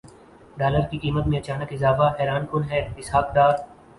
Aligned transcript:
dollar 0.59 0.85
کی 0.91 0.97
قیمت 0.97 1.27
میں 1.27 1.37
اچانک 1.39 1.73
اضافہ 1.73 2.07
حیران 2.19 2.45
کن 2.51 2.63
ہے 2.71 2.81
اسحاق 2.97 3.33
ڈار 3.35 3.53